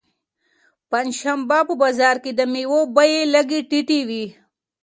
پنجشنبه 0.89 1.59
په 1.67 1.73
بازار 1.81 2.15
کې 2.23 2.31
د 2.33 2.41
مېوو 2.53 2.81
بیې 2.95 3.19
لږې 3.33 3.59
ټیټې 3.69 3.99
وي. 4.07 4.25